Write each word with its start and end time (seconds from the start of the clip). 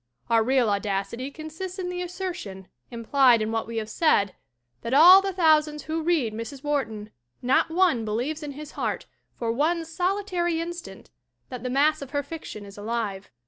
Our 0.31 0.41
real 0.43 0.67
audacity 0.71 1.29
consists 1.29 1.77
in 1.77 1.89
the 1.89 2.01
assertion, 2.01 2.69
implied 2.89 3.39
in 3.39 3.51
what 3.51 3.67
we 3.67 3.77
have 3.77 3.87
said, 3.87 4.35
that 4.81 4.95
of 4.95 4.97
EDITH 4.97 4.99
WHARTON 4.99 4.99
7 4.99 4.99
all 4.99 5.21
the 5.21 5.31
thousands 5.33 5.83
who 5.83 6.01
read 6.01 6.33
Mrs. 6.33 6.63
Wharton 6.63 7.11
not 7.43 7.69
one 7.69 8.03
believes 8.03 8.41
in 8.41 8.53
his 8.53 8.71
heart 8.71 9.05
for 9.35 9.51
one 9.51 9.85
solitary 9.85 10.59
instant 10.59 11.11
that 11.49 11.61
the 11.61 11.69
mass 11.69 12.01
of 12.01 12.09
her 12.09 12.23
fiction 12.23 12.65
is 12.65 12.79
alive. 12.79 13.29